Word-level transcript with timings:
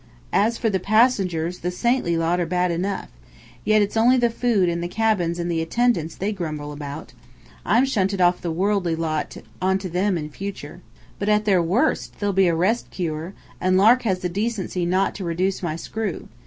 As 0.33 0.57
for 0.57 0.67
the 0.67 0.79
passengers, 0.79 1.59
the 1.59 1.69
saintly 1.69 2.17
lot 2.17 2.39
are 2.39 2.45
bad 2.47 2.71
enough. 2.71 3.09
Yet 3.63 3.83
it's 3.83 3.95
only 3.95 4.17
the 4.17 4.31
food 4.31 4.67
and 4.67 4.81
the 4.81 4.87
cabins 4.87 5.37
and 5.37 5.45
the 5.51 5.61
attendance 5.61 6.15
they 6.15 6.31
grumble 6.31 6.71
about. 6.71 7.13
I'm 7.67 7.85
shunted 7.85 8.19
off 8.19 8.41
the 8.41 8.51
worldly 8.51 8.95
lot 8.95 9.37
onto 9.61 9.89
them 9.89 10.17
in 10.17 10.31
future. 10.31 10.81
But 11.19 11.29
at 11.29 11.45
their 11.45 11.61
worst, 11.61 12.19
they'll 12.19 12.33
be 12.33 12.47
a 12.47 12.55
rest 12.55 12.89
cure! 12.89 13.35
and 13.61 13.77
Lark 13.77 14.01
has 14.01 14.21
the 14.21 14.27
decency 14.29 14.87
not 14.87 15.13
to 15.13 15.23
reduce 15.23 15.61
my 15.61 15.75
screw. 15.75 16.27